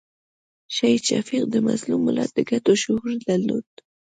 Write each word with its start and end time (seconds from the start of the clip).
شهید 0.75 1.01
شفیق 1.09 1.45
د 1.51 1.55
مظلوم 1.67 2.01
ملت 2.07 2.29
د 2.33 2.39
ګټو 2.51 2.73
شعور 2.83 3.11
درلود. 3.27 3.67